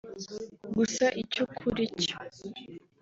Gusa 0.77 1.05
icy’ukuri 1.21 1.83
cyo 2.03 2.15